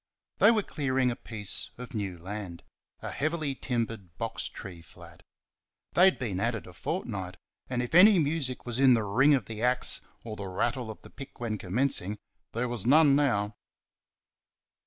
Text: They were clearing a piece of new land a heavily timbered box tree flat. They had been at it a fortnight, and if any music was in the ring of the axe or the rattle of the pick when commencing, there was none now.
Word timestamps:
They 0.39 0.49
were 0.49 0.63
clearing 0.63 1.11
a 1.11 1.15
piece 1.15 1.69
of 1.77 1.93
new 1.93 2.17
land 2.17 2.63
a 3.03 3.11
heavily 3.11 3.53
timbered 3.53 4.17
box 4.17 4.49
tree 4.49 4.81
flat. 4.81 5.21
They 5.93 6.05
had 6.05 6.17
been 6.17 6.39
at 6.39 6.55
it 6.55 6.65
a 6.65 6.73
fortnight, 6.73 7.37
and 7.69 7.83
if 7.83 7.93
any 7.93 8.17
music 8.17 8.65
was 8.65 8.79
in 8.79 8.95
the 8.95 9.03
ring 9.03 9.35
of 9.35 9.45
the 9.45 9.61
axe 9.61 10.01
or 10.23 10.35
the 10.35 10.47
rattle 10.47 10.89
of 10.89 11.03
the 11.03 11.11
pick 11.11 11.39
when 11.39 11.59
commencing, 11.59 12.17
there 12.53 12.67
was 12.67 12.83
none 12.83 13.15
now. 13.15 13.55